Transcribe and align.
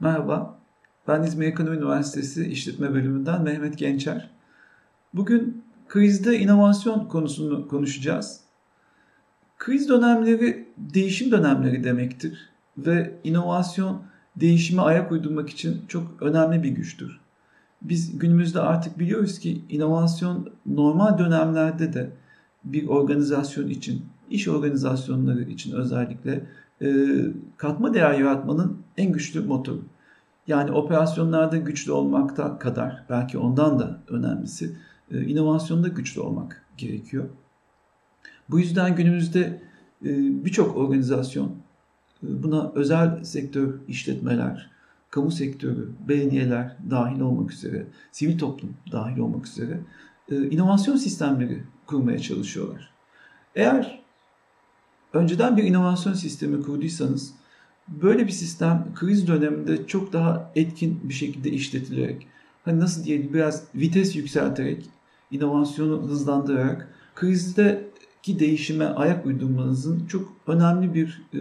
Merhaba, 0.00 0.58
ben 1.08 1.22
İzmir 1.22 1.46
Ekonomi 1.46 1.76
Üniversitesi 1.76 2.46
İşletme 2.46 2.94
Bölümünden 2.94 3.42
Mehmet 3.42 3.78
Gençer. 3.78 4.30
Bugün 5.14 5.64
krizde 5.88 6.38
inovasyon 6.38 7.04
konusunu 7.04 7.68
konuşacağız. 7.68 8.40
Kriz 9.58 9.88
dönemleri 9.88 10.68
değişim 10.76 11.30
dönemleri 11.30 11.84
demektir 11.84 12.50
ve 12.78 13.14
inovasyon 13.24 14.02
değişime 14.36 14.82
ayak 14.82 15.12
uydurmak 15.12 15.50
için 15.50 15.84
çok 15.88 16.22
önemli 16.22 16.62
bir 16.62 16.70
güçtür. 16.70 17.20
Biz 17.82 18.18
günümüzde 18.18 18.60
artık 18.60 18.98
biliyoruz 18.98 19.38
ki 19.38 19.62
inovasyon 19.68 20.50
normal 20.66 21.18
dönemlerde 21.18 21.92
de 21.92 22.10
bir 22.72 22.86
organizasyon 22.88 23.68
için, 23.68 24.06
iş 24.30 24.48
organizasyonları 24.48 25.42
için 25.42 25.72
özellikle 25.72 26.46
e, 26.82 27.06
katma 27.56 27.94
değer 27.94 28.14
yaratmanın 28.14 28.78
en 28.96 29.12
güçlü 29.12 29.40
motoru. 29.40 29.82
Yani 30.46 30.72
operasyonlarda 30.72 31.56
güçlü 31.56 31.92
olmakta 31.92 32.58
kadar 32.58 33.04
belki 33.10 33.38
ondan 33.38 33.78
da 33.78 34.00
önemlisi 34.08 34.76
e, 35.10 35.24
inovasyonda 35.24 35.88
güçlü 35.88 36.20
olmak 36.20 36.64
gerekiyor. 36.76 37.24
Bu 38.50 38.58
yüzden 38.58 38.96
günümüzde 38.96 39.62
e, 40.04 40.44
birçok 40.44 40.76
organizasyon 40.76 41.46
e, 42.22 42.42
buna 42.42 42.72
özel 42.74 43.24
sektör 43.24 43.74
işletmeler, 43.88 44.70
kamu 45.10 45.30
sektörü, 45.30 45.88
belediyeler 46.08 46.76
dahil 46.90 47.20
olmak 47.20 47.52
üzere, 47.52 47.86
sivil 48.12 48.38
toplum 48.38 48.76
dahil 48.92 49.18
olmak 49.18 49.46
üzere 49.46 49.80
inovasyon 50.30 50.96
sistemleri 50.96 51.62
kurmaya 51.86 52.18
çalışıyorlar. 52.18 52.90
Eğer 53.54 54.02
önceden 55.12 55.56
bir 55.56 55.64
inovasyon 55.64 56.12
sistemi 56.12 56.62
kurduysanız 56.62 57.34
böyle 57.88 58.26
bir 58.26 58.32
sistem 58.32 58.86
kriz 58.94 59.26
döneminde 59.26 59.86
çok 59.86 60.12
daha 60.12 60.52
etkin 60.54 61.00
bir 61.04 61.14
şekilde 61.14 61.50
işletilerek 61.50 62.26
hani 62.64 62.80
nasıl 62.80 63.04
diyelim 63.04 63.34
biraz 63.34 63.64
vites 63.74 64.16
yükselterek 64.16 64.84
inovasyonu 65.30 66.02
hızlandırarak 66.02 66.88
krizdeki 67.14 68.38
değişime 68.38 68.84
ayak 68.84 69.26
uydurmanızın 69.26 70.06
çok 70.06 70.32
önemli 70.46 70.94
bir 70.94 71.22
e, 71.34 71.40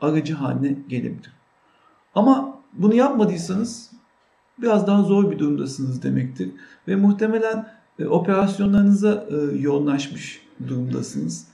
aracı 0.00 0.34
haline 0.34 0.76
gelebilir. 0.88 1.32
Ama 2.14 2.60
bunu 2.72 2.94
yapmadıysanız 2.94 3.90
biraz 4.58 4.86
daha 4.86 5.02
zor 5.02 5.30
bir 5.30 5.38
durumdasınız 5.38 6.02
demektir 6.02 6.50
ve 6.88 6.96
muhtemelen 6.96 7.66
e, 7.98 8.06
operasyonlarınıza 8.06 9.26
e, 9.30 9.58
yoğunlaşmış 9.58 10.42
durumdasınız. 10.68 11.46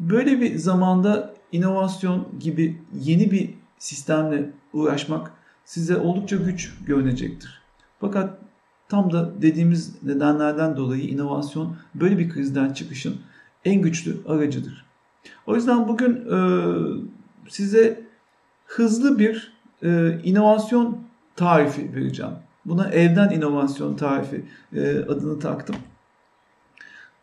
Böyle 0.00 0.40
bir 0.40 0.56
zamanda 0.56 1.34
inovasyon 1.52 2.28
gibi 2.40 2.82
yeni 2.94 3.30
bir 3.30 3.54
sistemle 3.78 4.50
uğraşmak 4.72 5.32
size 5.64 5.96
oldukça 5.96 6.36
güç 6.36 6.74
görünecektir. 6.86 7.62
Fakat 8.00 8.38
tam 8.88 9.12
da 9.12 9.42
dediğimiz 9.42 10.02
nedenlerden 10.02 10.76
dolayı 10.76 11.02
inovasyon 11.02 11.76
böyle 11.94 12.18
bir 12.18 12.30
krizden 12.30 12.72
çıkışın 12.72 13.16
en 13.64 13.82
güçlü 13.82 14.16
aracıdır. 14.28 14.86
O 15.46 15.54
yüzden 15.54 15.88
bugün 15.88 16.14
e, 16.14 16.38
size 17.48 18.06
hızlı 18.66 19.18
bir 19.18 19.52
e, 19.82 20.20
inovasyon 20.24 20.98
tarifi 21.36 21.94
vereceğim. 21.94 22.32
Buna 22.66 22.88
evden 22.88 23.30
inovasyon 23.30 23.96
tarifi 23.96 24.44
e, 24.74 24.98
adını 24.98 25.38
taktım. 25.38 25.76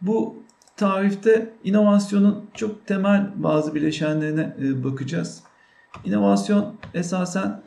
Bu 0.02 0.36
tarifte 0.78 1.54
inovasyonun 1.64 2.46
çok 2.54 2.88
temel 2.88 3.32
bazı 3.36 3.76
bileşenlerine 3.76 4.56
e, 4.62 4.84
bakacağız. 4.84 5.44
İnovasyon 6.06 6.76
esasen 6.94 7.62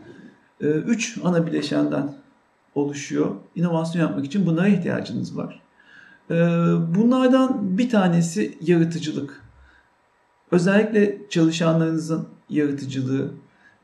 3 0.61 1.19
e, 1.19 1.21
ana 1.25 1.47
bileşenden 1.47 2.15
oluşuyor. 2.75 3.35
İnovasyon 3.55 4.03
yapmak 4.03 4.25
için 4.27 4.47
bunlara 4.47 4.69
ihtiyacınız 4.69 5.37
var. 5.37 5.63
E, 6.31 6.35
bunlardan 6.95 7.79
bir 7.79 7.91
tanesi 7.91 8.59
yaratıcılık. 8.61 9.43
Özellikle 10.51 11.19
çalışanlarınızın 11.31 12.29
yaratıcılığı. 12.51 13.31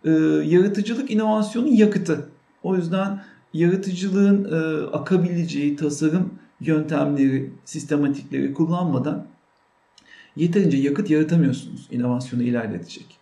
E, 0.05 0.11
yaratıcılık 0.45 1.11
inovasyonun 1.11 1.69
yakıtı. 1.69 2.29
O 2.63 2.77
yüzden 2.77 3.23
yaratıcılığın 3.55 4.45
akabileceği 4.93 5.77
tasarım 5.77 6.31
yöntemleri, 6.61 7.51
sistematikleri 7.65 8.55
kullanmadan 8.55 9.27
yeterince 10.37 10.77
yakıt 10.77 11.11
yaratamıyorsunuz 11.11 11.89
inovasyonu 11.91 12.43
ilerletecek. 12.43 13.19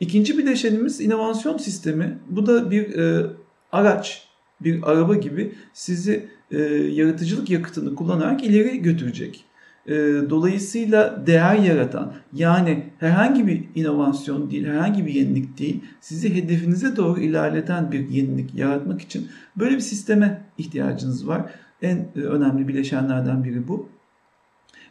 İkinci 0.00 0.38
bileşenimiz 0.38 1.00
inovasyon 1.00 1.58
sistemi. 1.58 2.18
Bu 2.28 2.46
da 2.46 2.70
bir 2.70 2.98
e, 2.98 3.26
araç, 3.72 4.28
bir 4.60 4.90
araba 4.90 5.14
gibi 5.14 5.54
sizi 5.72 6.28
e, 6.50 6.58
yaratıcılık 6.72 7.50
yakıtını 7.50 7.94
kullanarak 7.94 8.44
ileri 8.44 8.82
götürecek. 8.82 9.44
E, 9.86 9.94
dolayısıyla 10.30 11.26
değer 11.26 11.54
yaratan 11.54 12.12
yani 12.32 12.84
herhangi 12.98 13.46
bir 13.46 13.64
inovasyon 13.74 14.50
değil, 14.50 14.66
herhangi 14.66 15.06
bir 15.06 15.14
yenilik 15.14 15.58
değil, 15.58 15.80
sizi 16.00 16.34
hedefinize 16.34 16.96
doğru 16.96 17.20
ilerleten 17.20 17.92
bir 17.92 18.08
yenilik 18.08 18.54
yaratmak 18.54 19.00
için 19.00 19.28
böyle 19.56 19.74
bir 19.74 19.80
sisteme 19.80 20.42
ihtiyacınız 20.58 21.28
var. 21.28 21.50
En 21.82 21.96
e, 22.16 22.20
önemli 22.20 22.68
bileşenlerden 22.68 23.44
biri 23.44 23.68
bu. 23.68 23.88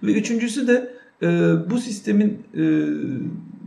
Ve 0.04 0.14
üçüncüsü 0.14 0.68
de 0.68 0.92
e, 1.22 1.28
bu 1.70 1.78
sistemin 1.78 2.44
e, 2.54 2.64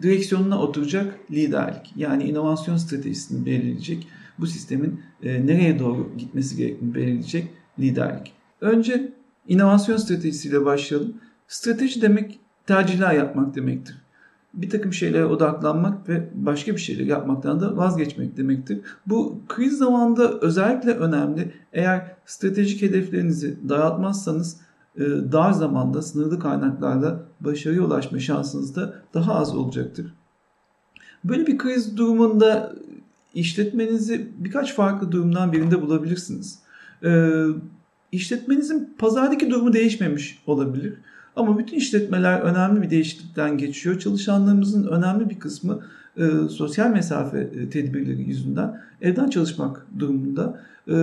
direksiyonuna 0.02 0.62
oturacak 0.62 1.18
liderlik. 1.30 1.92
Yani 1.96 2.24
inovasyon 2.24 2.76
stratejisini 2.76 3.46
belirleyecek, 3.46 4.08
bu 4.38 4.46
sistemin 4.46 5.00
nereye 5.22 5.78
doğru 5.78 6.10
gitmesi 6.18 6.56
gerektiğini 6.56 6.94
belirleyecek 6.94 7.48
liderlik. 7.78 8.32
Önce 8.60 9.12
inovasyon 9.48 9.96
stratejisiyle 9.96 10.64
başlayalım. 10.64 11.14
Strateji 11.48 12.02
demek 12.02 12.40
tercihler 12.66 13.12
yapmak 13.12 13.54
demektir. 13.54 13.96
Bir 14.54 14.70
takım 14.70 14.92
şeylere 14.92 15.24
odaklanmak 15.24 16.08
ve 16.08 16.28
başka 16.34 16.72
bir 16.72 16.80
şeyler 16.80 17.04
yapmaktan 17.04 17.60
da 17.60 17.76
vazgeçmek 17.76 18.36
demektir. 18.36 18.80
Bu 19.06 19.40
kriz 19.48 19.78
zamanında 19.78 20.38
özellikle 20.40 20.90
önemli. 20.90 21.52
Eğer 21.72 22.16
stratejik 22.26 22.82
hedeflerinizi 22.82 23.68
daraltmazsanız 23.68 24.60
e, 24.96 25.00
dar 25.32 25.52
zamanda 25.52 26.02
sınırlı 26.02 26.38
kaynaklarla 26.38 27.22
başarıya 27.40 27.82
ulaşma 27.82 28.18
şansınız 28.18 28.76
da 28.76 28.94
daha 29.14 29.34
az 29.34 29.56
olacaktır. 29.56 30.14
Böyle 31.24 31.46
bir 31.46 31.58
kriz 31.58 31.96
durumunda 31.96 32.72
işletmenizi 33.34 34.28
birkaç 34.38 34.74
farklı 34.74 35.12
durumdan 35.12 35.52
birinde 35.52 35.82
bulabilirsiniz. 35.82 36.58
İşletmenizin 38.12 38.94
pazardaki 38.98 39.50
durumu 39.50 39.72
değişmemiş 39.72 40.42
olabilir. 40.46 40.94
Ama 41.36 41.58
bütün 41.58 41.76
işletmeler 41.76 42.40
önemli 42.40 42.82
bir 42.82 42.90
değişiklikten 42.90 43.58
geçiyor. 43.58 43.98
Çalışanlarımızın 43.98 44.86
önemli 44.86 45.30
bir 45.30 45.38
kısmı 45.38 45.80
e, 46.16 46.22
sosyal 46.50 46.90
mesafe 46.90 47.38
e, 47.38 47.70
tedbirleri 47.70 48.22
yüzünden 48.22 48.80
evden 49.00 49.30
çalışmak 49.30 49.86
durumunda. 49.98 50.60
E, 50.88 50.94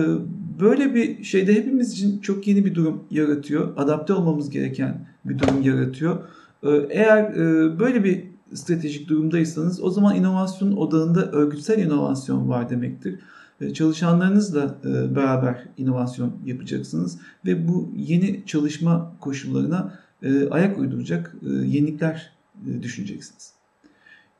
böyle 0.60 0.94
bir 0.94 1.24
şeyde 1.24 1.54
hepimiz 1.54 1.92
için 1.92 2.20
çok 2.20 2.46
yeni 2.46 2.64
bir 2.64 2.74
durum 2.74 3.04
yaratıyor. 3.10 3.72
Adapte 3.76 4.12
olmamız 4.12 4.50
gereken 4.50 5.06
bir 5.24 5.38
durum 5.38 5.62
yaratıyor. 5.62 6.18
E, 6.62 6.70
eğer 6.90 7.24
e, 7.32 7.78
böyle 7.78 8.04
bir 8.04 8.24
stratejik 8.54 9.08
durumdaysanız 9.08 9.82
o 9.82 9.90
zaman 9.90 10.16
inovasyonun 10.16 10.76
odağında 10.76 11.30
örgütsel 11.30 11.78
inovasyon 11.78 12.48
var 12.48 12.70
demektir. 12.70 13.18
E, 13.60 13.74
çalışanlarınızla 13.74 14.74
e, 14.84 15.16
beraber 15.16 15.64
inovasyon 15.76 16.32
yapacaksınız 16.44 17.18
ve 17.46 17.68
bu 17.68 17.92
yeni 17.96 18.46
çalışma 18.46 19.12
koşullarına 19.20 19.98
e, 20.22 20.48
ayak 20.48 20.78
uyduracak 20.78 21.34
yenilikler 21.42 22.32
düşüneceksiniz. 22.82 23.52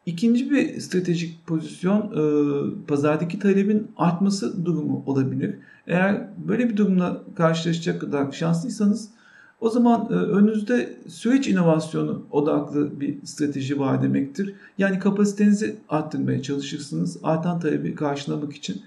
İkinci 0.06 0.50
bir 0.50 0.80
stratejik 0.80 1.46
pozisyon 1.46 2.14
pazardaki 2.88 3.38
talebin 3.38 3.90
artması 3.96 4.64
durumu 4.64 5.02
olabilir. 5.06 5.54
Eğer 5.86 6.28
böyle 6.48 6.68
bir 6.68 6.76
durumla 6.76 7.22
karşılaşacak 7.36 8.00
kadar 8.00 8.32
şanslıysanız 8.32 9.10
o 9.60 9.70
zaman 9.70 10.12
önünüzde 10.12 10.96
süreç 11.08 11.48
inovasyonu 11.48 12.26
odaklı 12.30 13.00
bir 13.00 13.26
strateji 13.26 13.78
var 13.78 14.02
demektir. 14.02 14.54
Yani 14.78 14.98
kapasitenizi 14.98 15.76
arttırmaya 15.88 16.42
çalışırsınız 16.42 17.18
artan 17.22 17.60
talebi 17.60 17.94
karşılamak 17.94 18.52
için. 18.52 18.82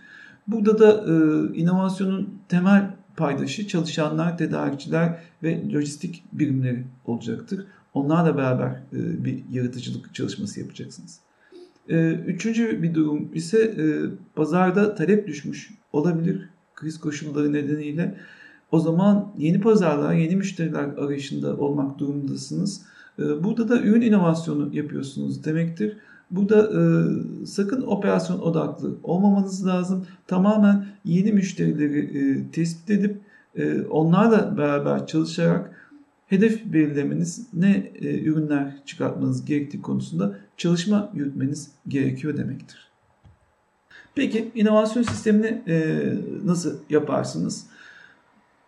Burada 0.47 0.79
da 0.79 1.05
e, 1.07 1.13
inovasyonun 1.57 2.29
temel 2.49 2.95
paydaşı 3.17 3.67
çalışanlar, 3.67 4.37
tedarikçiler 4.37 5.19
ve 5.43 5.73
lojistik 5.73 6.23
birimleri 6.33 6.83
olacaktır. 7.05 7.65
Onlarla 7.93 8.37
beraber 8.37 8.69
e, 8.69 9.25
bir 9.25 9.43
yaratıcılık 9.51 10.15
çalışması 10.15 10.59
yapacaksınız. 10.59 11.19
E, 11.89 12.11
üçüncü 12.11 12.83
bir 12.83 12.93
durum 12.93 13.29
ise 13.33 13.57
e, 13.57 13.83
pazarda 14.35 14.95
talep 14.95 15.27
düşmüş 15.27 15.71
olabilir 15.93 16.49
kriz 16.75 16.99
koşulları 16.99 17.53
nedeniyle. 17.53 18.17
O 18.71 18.79
zaman 18.79 19.33
yeni 19.37 19.61
pazarlar, 19.61 20.13
yeni 20.13 20.35
müşteriler 20.35 20.83
arayışında 20.83 21.57
olmak 21.57 21.99
durumundasınız. 21.99 22.81
Burada 23.17 23.69
da 23.69 23.81
ürün 23.81 24.01
inovasyonu 24.01 24.75
yapıyorsunuz 24.75 25.43
demektir. 25.45 25.97
Burada 26.31 26.69
e, 26.81 26.81
sakın 27.45 27.81
operasyon 27.81 28.39
odaklı 28.39 28.95
olmamanız 29.03 29.67
lazım. 29.67 30.05
Tamamen 30.27 30.85
yeni 31.05 31.31
müşterileri 31.33 31.99
e, 31.99 32.51
tespit 32.51 32.89
edip 32.89 33.21
e, 33.55 33.81
onlarla 33.81 34.57
beraber 34.57 35.07
çalışarak 35.07 35.91
hedef 36.27 36.65
belirlemeniz, 36.65 37.47
ne 37.53 37.91
e, 37.95 38.19
ürünler 38.23 38.75
çıkartmanız 38.85 39.45
gerektiği 39.45 39.81
konusunda 39.81 40.35
çalışma 40.57 41.11
yürütmeniz 41.13 41.71
gerekiyor 41.87 42.37
demektir. 42.37 42.91
Peki 44.15 44.51
inovasyon 44.55 45.03
sistemini 45.03 45.63
e, 45.67 45.99
nasıl 46.45 46.77
yaparsınız? 46.89 47.65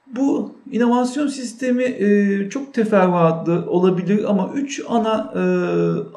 Bu 0.08 0.56
inovasyon 0.72 1.28
sistemi 1.28 1.84
e, 1.84 2.50
çok 2.50 2.74
teferruatlı 2.74 3.66
olabilir 3.70 4.30
ama 4.30 4.52
üç 4.54 4.82
ana 4.88 5.34
e, 5.36 5.42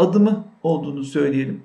adımı 0.03 0.45
olduğunu 0.63 1.05
söyleyelim. 1.05 1.63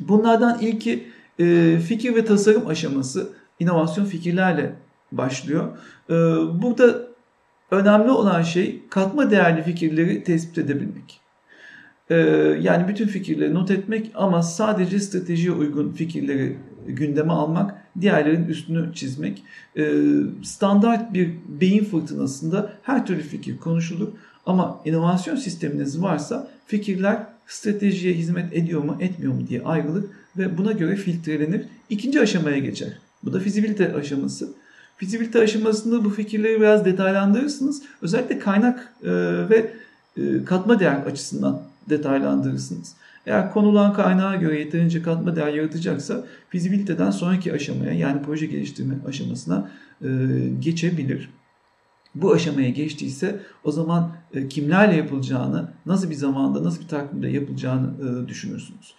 Bunlardan 0.00 0.58
ilki 0.60 1.08
e, 1.38 1.78
fikir 1.78 2.14
ve 2.14 2.24
tasarım 2.24 2.66
aşaması 2.66 3.28
inovasyon 3.60 4.04
fikirlerle 4.04 4.76
başlıyor. 5.12 5.68
E, 6.10 6.14
burada 6.62 7.02
önemli 7.70 8.10
olan 8.10 8.42
şey 8.42 8.82
katma 8.90 9.30
değerli 9.30 9.62
fikirleri 9.62 10.24
tespit 10.24 10.58
edebilmek. 10.58 11.20
E, 12.10 12.16
yani 12.60 12.88
bütün 12.88 13.06
fikirleri 13.06 13.54
not 13.54 13.70
etmek 13.70 14.10
ama 14.14 14.42
sadece 14.42 15.00
stratejiye 15.00 15.52
uygun 15.52 15.92
fikirleri 15.92 16.58
gündeme 16.86 17.32
almak, 17.32 17.74
diğerlerin 18.00 18.44
üstünü 18.44 18.94
çizmek. 18.94 19.42
E, 19.76 19.92
standart 20.42 21.14
bir 21.14 21.30
beyin 21.48 21.84
fırtınasında 21.84 22.72
her 22.82 23.06
türlü 23.06 23.22
fikir 23.22 23.58
konuşulur 23.58 24.08
ama 24.46 24.80
inovasyon 24.84 25.36
sisteminiz 25.36 26.02
varsa 26.02 26.48
fikirler 26.66 27.26
stratejiye 27.46 28.14
hizmet 28.14 28.52
ediyor 28.52 28.84
mu 28.84 28.96
etmiyor 29.00 29.32
mu 29.32 29.48
diye 29.48 29.62
ayrılır 29.62 30.04
ve 30.36 30.58
buna 30.58 30.72
göre 30.72 30.96
filtrelenir. 30.96 31.64
İkinci 31.90 32.20
aşamaya 32.20 32.58
geçer. 32.58 32.98
Bu 33.24 33.32
da 33.32 33.40
fizibilite 33.40 33.94
aşaması. 33.94 34.48
Fizibilite 34.96 35.38
aşamasında 35.38 36.04
bu 36.04 36.10
fikirleri 36.10 36.60
biraz 36.60 36.84
detaylandırırsınız. 36.84 37.82
Özellikle 38.02 38.38
kaynak 38.38 38.92
e, 39.02 39.10
ve 39.48 39.72
e, 40.16 40.44
katma 40.44 40.80
değer 40.80 40.96
açısından 40.96 41.62
detaylandırırsınız. 41.90 42.94
Eğer 43.26 43.52
konulan 43.52 43.92
kaynağa 43.92 44.36
göre 44.36 44.58
yeterince 44.58 45.02
katma 45.02 45.36
değer 45.36 45.52
yaratacaksa 45.52 46.24
fizibiliteden 46.48 47.10
sonraki 47.10 47.52
aşamaya 47.52 47.92
yani 47.92 48.22
proje 48.22 48.46
geliştirme 48.46 48.94
aşamasına 49.06 49.70
e, 50.02 50.08
geçebilir. 50.60 51.30
Bu 52.14 52.32
aşamaya 52.32 52.68
geçtiyse 52.68 53.40
o 53.64 53.72
zaman 53.72 54.12
e, 54.34 54.48
kimlerle 54.48 54.96
yapılacağını, 54.96 55.68
nasıl 55.86 56.10
bir 56.10 56.14
zamanda, 56.14 56.64
nasıl 56.64 56.82
bir 56.82 56.88
takvimde 56.88 57.28
yapılacağını 57.28 57.90
e, 58.24 58.28
düşünürsünüz. 58.28 58.94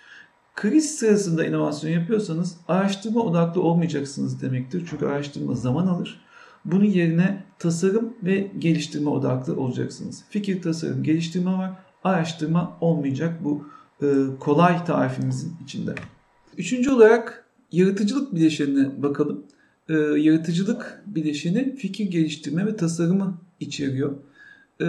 Kriz 0.56 0.96
sırasında 0.96 1.46
inovasyon 1.46 1.92
yapıyorsanız 1.92 2.58
araştırma 2.68 3.22
odaklı 3.22 3.62
olmayacaksınız 3.62 4.42
demektir. 4.42 4.88
Çünkü 4.90 5.06
araştırma 5.06 5.56
zaman 5.56 5.88
alır. 5.88 6.22
Bunun 6.66 6.86
yerine 6.86 7.44
tasarım 7.60 8.14
ve 8.24 8.52
geliştirme 8.60 9.10
odaklı 9.10 9.60
olacaksınız. 9.60 10.24
Fikir, 10.30 10.62
tasarım, 10.62 11.04
geliştirme 11.04 11.52
var. 11.52 11.72
Araştırma 12.04 12.78
olmayacak 12.82 13.44
bu 13.44 13.68
e, 14.02 14.08
kolay 14.40 14.86
tarifimizin 14.86 15.54
içinde. 15.64 15.96
Üçüncü 16.58 16.92
olarak 16.92 17.46
yaratıcılık 17.72 18.36
bileşenine 18.36 19.04
bakalım. 19.04 19.44
E, 19.90 19.94
yaratıcılık 19.94 21.04
bileşeni 21.06 21.76
fikir 21.76 22.06
geliştirme 22.12 22.66
ve 22.66 22.76
tasarımı 22.76 23.38
içeriyor. 23.60 24.14
E, 24.82 24.86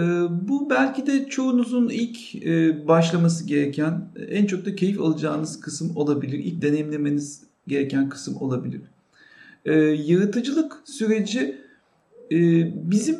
bu 0.47 0.69
belki 0.69 1.07
de 1.07 1.25
çoğunuzun 1.29 1.89
ilk 1.89 2.45
başlaması 2.87 3.47
gereken, 3.47 4.09
en 4.27 4.45
çok 4.45 4.65
da 4.65 4.75
keyif 4.75 5.01
alacağınız 5.01 5.59
kısım 5.59 5.97
olabilir. 5.97 6.39
İlk 6.39 6.61
deneyimlemeniz 6.61 7.43
gereken 7.67 8.09
kısım 8.09 8.35
olabilir. 8.41 8.81
Yaratıcılık 10.05 10.81
süreci 10.85 11.57
bizim 12.89 13.17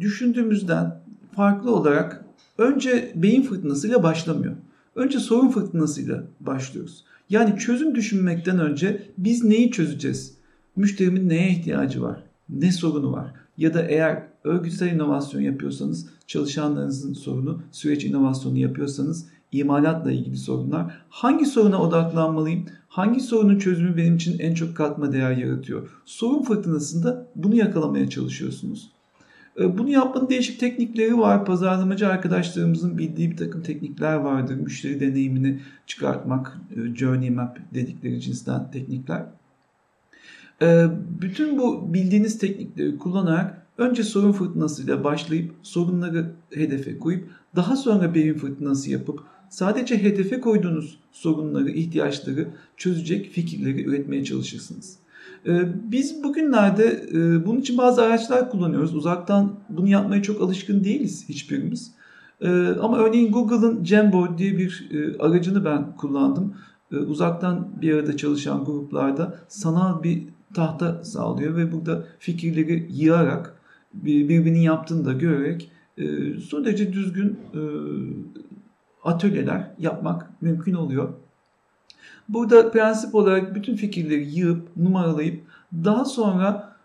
düşündüğümüzden 0.00 1.00
farklı 1.36 1.74
olarak 1.74 2.24
önce 2.58 3.12
beyin 3.14 3.42
fırtınasıyla 3.42 4.02
başlamıyor. 4.02 4.54
Önce 4.94 5.18
sorun 5.18 5.48
fırtınasıyla 5.48 6.24
başlıyoruz. 6.40 7.04
Yani 7.30 7.58
çözüm 7.58 7.94
düşünmekten 7.94 8.58
önce 8.58 9.02
biz 9.18 9.44
neyi 9.44 9.70
çözeceğiz? 9.70 10.34
Müşterimin 10.76 11.28
neye 11.28 11.50
ihtiyacı 11.50 12.02
var? 12.02 12.22
Ne 12.48 12.72
sorunu 12.72 13.12
var? 13.12 13.34
Ya 13.58 13.74
da 13.74 13.82
eğer 13.82 14.22
örgütsel 14.44 14.92
inovasyon 14.92 15.40
yapıyorsanız 15.40 16.06
çalışanlarınızın 16.26 17.12
sorunu, 17.12 17.62
süreç 17.72 18.04
inovasyonu 18.04 18.58
yapıyorsanız 18.58 19.26
imalatla 19.52 20.12
ilgili 20.12 20.36
sorunlar. 20.36 20.98
Hangi 21.08 21.46
soruna 21.46 21.82
odaklanmalıyım? 21.82 22.64
Hangi 22.88 23.20
sorunun 23.20 23.58
çözümü 23.58 23.96
benim 23.96 24.16
için 24.16 24.38
en 24.38 24.54
çok 24.54 24.76
katma 24.76 25.12
değer 25.12 25.36
yaratıyor? 25.36 25.88
Sorun 26.04 26.42
fırtınasında 26.42 27.26
bunu 27.36 27.56
yakalamaya 27.56 28.10
çalışıyorsunuz. 28.10 28.91
Ee, 29.60 29.78
bunu 29.78 29.88
yapmanın 29.88 30.28
değişik 30.28 30.60
teknikleri 30.60 31.18
var. 31.18 31.44
Pazarlamacı 31.44 32.08
arkadaşlarımızın 32.08 32.98
bildiği 32.98 33.30
bir 33.30 33.36
takım 33.36 33.62
teknikler 33.62 34.14
vardır. 34.14 34.54
Müşteri 34.54 35.00
deneyimini 35.00 35.60
çıkartmak, 35.86 36.58
e, 36.76 36.96
journey 36.96 37.30
map 37.30 37.58
dedikleri 37.74 38.20
cinsten 38.20 38.70
teknikler. 38.70 39.26
Ee, 40.62 40.86
bütün 41.20 41.58
bu 41.58 41.94
bildiğiniz 41.94 42.38
teknikleri 42.38 42.98
kullanarak 42.98 43.66
önce 43.78 44.02
sorun 44.02 44.32
fırtınasıyla 44.32 45.04
başlayıp 45.04 45.52
sorunları 45.62 46.32
hedefe 46.50 46.98
koyup 46.98 47.30
daha 47.56 47.76
sonra 47.76 48.14
beyin 48.14 48.34
fırtınası 48.34 48.90
yapıp 48.90 49.20
sadece 49.48 50.02
hedefe 50.02 50.40
koyduğunuz 50.40 50.98
sorunları, 51.12 51.70
ihtiyaçları 51.70 52.48
çözecek 52.76 53.30
fikirleri 53.30 53.84
üretmeye 53.84 54.24
çalışırsınız. 54.24 54.98
Ee, 55.46 55.62
biz 55.92 56.24
bugünlerde 56.24 57.06
e, 57.12 57.46
bunun 57.46 57.60
için 57.60 57.78
bazı 57.78 58.02
araçlar 58.02 58.50
kullanıyoruz. 58.50 58.94
Uzaktan 58.94 59.52
bunu 59.68 59.88
yapmaya 59.88 60.22
çok 60.22 60.42
alışkın 60.42 60.84
değiliz 60.84 61.28
hiçbirimiz. 61.28 61.92
Ee, 62.40 62.68
ama 62.80 62.98
örneğin 62.98 63.32
Google'ın 63.32 63.84
Jamboard 63.84 64.38
diye 64.38 64.58
bir 64.58 64.90
e, 64.90 65.18
aracını 65.18 65.64
ben 65.64 65.96
kullandım. 65.96 66.54
Ee, 66.92 66.96
uzaktan 66.96 67.68
bir 67.82 67.94
arada 67.94 68.16
çalışan 68.16 68.64
gruplarda 68.64 69.38
sanal 69.48 70.02
bir 70.02 70.22
tahta 70.54 71.04
sağlıyor 71.04 71.56
ve 71.56 71.72
burada 71.72 72.04
fikirleri 72.18 72.88
yığarak 72.90 73.54
birbirinin 73.94 74.60
yaptığını 74.60 75.04
da 75.04 75.12
görerek 75.12 75.70
e, 75.98 76.34
son 76.40 76.64
derece 76.64 76.92
düzgün 76.92 77.38
atölyeler 79.04 79.70
yapmak 79.78 80.42
mümkün 80.42 80.74
oluyor. 80.74 81.08
Burada 82.28 82.70
prensip 82.70 83.14
olarak 83.14 83.54
bütün 83.54 83.76
fikirleri 83.76 84.38
yığıp, 84.38 84.76
numaralayıp 84.76 85.40
daha 85.84 86.04
sonra 86.04 86.76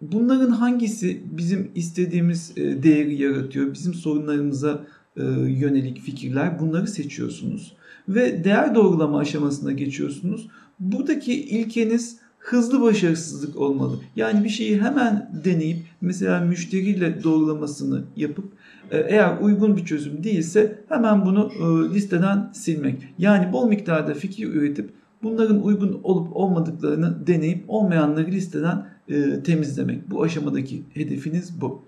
bunların 0.00 0.50
hangisi 0.50 1.22
bizim 1.24 1.70
istediğimiz 1.74 2.52
e, 2.56 2.82
değeri 2.82 3.22
yaratıyor, 3.22 3.74
bizim 3.74 3.94
sorunlarımıza 3.94 4.80
e, 5.16 5.22
yönelik 5.48 6.00
fikirler 6.00 6.58
bunları 6.60 6.86
seçiyorsunuz. 6.86 7.72
Ve 8.08 8.44
değer 8.44 8.74
doğrulama 8.74 9.18
aşamasına 9.18 9.72
geçiyorsunuz. 9.72 10.48
Buradaki 10.80 11.44
ilkeniz 11.44 12.18
hızlı 12.40 12.82
başarısızlık 12.82 13.56
olmalı. 13.56 13.98
Yani 14.16 14.44
bir 14.44 14.48
şeyi 14.48 14.82
hemen 14.82 15.30
deneyip 15.44 15.78
mesela 16.00 16.40
müşteriyle 16.40 17.24
doğrulamasını 17.24 18.04
yapıp 18.16 18.52
e, 18.90 18.98
eğer 18.98 19.38
uygun 19.40 19.76
bir 19.76 19.84
çözüm 19.84 20.24
değilse 20.24 20.78
hemen 20.88 21.26
bunu 21.26 21.52
e, 21.54 21.94
listeden 21.94 22.50
silmek. 22.52 23.08
Yani 23.18 23.52
bol 23.52 23.68
miktarda 23.68 24.14
fikir 24.14 24.54
üretip 24.54 24.90
bunların 25.22 25.62
uygun 25.62 26.00
olup 26.02 26.36
olmadıklarını 26.36 27.26
deneyip 27.26 27.64
olmayanları 27.68 28.26
listeden 28.26 28.86
e, 29.08 29.42
temizlemek. 29.42 30.10
Bu 30.10 30.22
aşamadaki 30.22 30.82
hedefiniz 30.94 31.60
bu. 31.60 31.82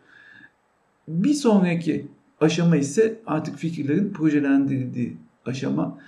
Bir 1.09 1.35
sonraki 1.35 2.07
aşama 2.41 2.77
ise 2.77 3.21
artık 3.27 3.57
fikirlerin 3.57 4.13
projelendirildiği 4.13 5.17
aşama. 5.47 5.99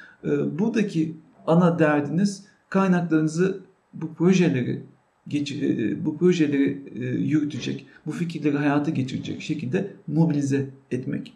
Buradaki 0.58 1.16
ana 1.46 1.78
derdiniz 1.78 2.44
kaynaklarınızı 2.68 3.60
bu 3.94 4.14
projeleri 4.14 4.82
geç, 5.28 5.52
e, 5.52 5.66
e, 5.66 6.04
bu 6.04 6.18
projeleri 6.18 6.82
e, 6.94 7.04
yürütecek, 7.04 7.86
bu 8.06 8.12
fikirleri 8.12 8.56
hayata 8.56 8.90
geçirecek 8.90 9.42
şekilde 9.42 9.90
mobilize 10.06 10.66
etmek. 10.90 11.32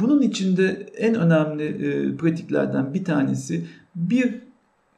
Bunun 0.00 0.22
içinde 0.22 0.86
en 0.98 1.14
önemli 1.14 2.16
pratiklerden 2.16 2.94
bir 2.94 3.04
tanesi 3.04 3.64
bir 3.96 4.34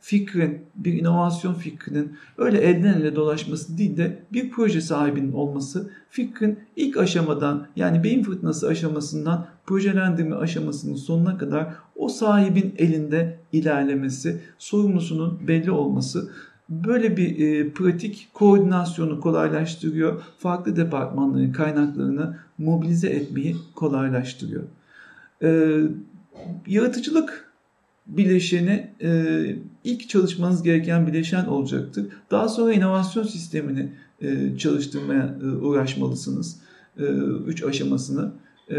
fikrin, 0.02 0.58
bir 0.74 0.92
inovasyon 0.92 1.54
fikrinin 1.54 2.16
öyle 2.38 2.58
elden 2.58 3.00
ele 3.00 3.16
dolaşması 3.16 3.78
değil 3.78 3.96
de 3.96 4.22
bir 4.32 4.50
proje 4.50 4.80
sahibinin 4.80 5.32
olması, 5.32 5.90
fikrin 6.10 6.58
ilk 6.76 6.96
aşamadan 6.96 7.66
yani 7.76 8.04
beyin 8.04 8.22
fırtınası 8.22 8.68
aşamasından 8.68 9.46
projelendirme 9.66 10.36
aşamasının 10.36 10.94
sonuna 10.94 11.38
kadar 11.38 11.74
o 11.96 12.08
sahibin 12.08 12.74
elinde 12.78 13.38
ilerlemesi, 13.52 14.40
sorumlusunun 14.58 15.38
belli 15.48 15.70
olması 15.70 16.30
böyle 16.68 17.16
bir 17.16 17.38
e, 17.38 17.70
pratik 17.70 18.28
koordinasyonu 18.34 19.20
kolaylaştırıyor. 19.20 20.22
Farklı 20.38 20.76
departmanların 20.76 21.52
kaynaklarını 21.52 22.36
mobilize 22.58 23.08
etmeyi 23.08 23.56
kolaylaştırıyor. 23.74 24.62
E, 25.42 25.80
yaratıcılık 26.66 27.51
bileşeni 28.06 28.90
e, 29.02 29.42
ilk 29.84 30.08
çalışmanız 30.08 30.62
gereken 30.62 31.06
bileşen 31.06 31.44
olacaktır. 31.44 32.06
Daha 32.30 32.48
sonra 32.48 32.72
inovasyon 32.72 33.24
sistemini 33.24 33.92
e, 34.22 34.56
çalıştırmaya 34.58 35.38
e, 35.42 35.46
uğraşmalısınız. 35.46 36.60
E, 36.98 37.04
üç 37.46 37.62
aşamasını. 37.62 38.32
E, 38.70 38.76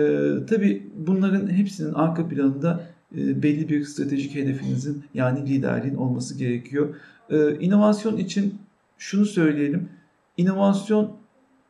tabii 0.50 0.88
bunların 1.08 1.48
hepsinin 1.51 1.94
arka 1.94 2.27
planında 2.27 2.84
e, 3.18 3.44
belli 3.44 3.70
bir 3.70 3.86
stratejik 3.86 4.36
hedefinizin 4.36 5.03
yani 5.13 5.50
liderliğin 5.50 5.96
olması 5.96 6.38
gerekiyor. 6.38 6.96
E, 7.30 7.60
inovasyon 7.60 8.18
için 8.18 8.56
şunu 8.98 9.25
söyleyelim. 9.25 9.89
İnovasyon 10.38 11.12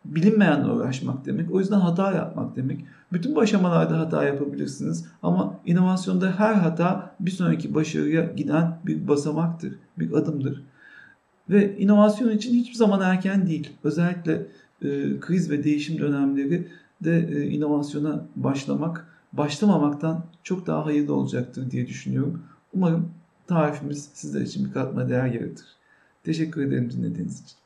bilinmeyenle 0.06 0.72
uğraşmak 0.72 1.26
demek. 1.26 1.52
O 1.52 1.60
yüzden 1.60 1.80
hata 1.80 2.12
yapmak 2.12 2.56
demek. 2.56 2.86
Bütün 3.14 3.36
bu 3.36 3.42
aşamalarda 3.42 4.00
hata 4.00 4.24
yapabilirsiniz 4.24 5.06
ama 5.24 5.60
inovasyonda 5.66 6.32
her 6.40 6.54
hata 6.54 7.16
bir 7.20 7.32
sonraki 7.32 7.76
başarıya 7.76 8.24
giden 8.24 8.80
bir 8.86 9.08
basamaktır, 9.08 9.76
bir 10.00 10.12
adımdır. 10.12 10.64
Ve 11.50 11.78
inovasyon 11.78 12.30
için 12.30 12.54
hiçbir 12.54 12.76
zaman 12.76 13.02
erken 13.02 13.48
değil. 13.48 13.70
Özellikle 13.84 14.34
e, 14.82 15.20
kriz 15.20 15.52
ve 15.52 15.64
değişim 15.64 16.00
dönemleri 16.00 16.68
de 17.02 17.30
e, 17.32 17.48
inovasyona 17.50 18.26
başlamak, 18.36 19.08
başlamamaktan 19.34 20.26
çok 20.44 20.68
daha 20.68 20.86
hayırlı 20.86 21.16
olacaktır 21.16 21.72
diye 21.72 21.88
düşünüyorum. 21.88 22.42
Umarım 22.74 23.10
tarifimiz 23.48 24.10
sizler 24.14 24.42
için 24.42 24.66
bir 24.66 24.72
katma 24.72 25.10
değer 25.10 25.28
yaratır. 25.28 25.66
Teşekkür 26.24 26.62
ederim 26.62 26.92
dinlediğiniz 26.92 27.44
için. 27.44 27.63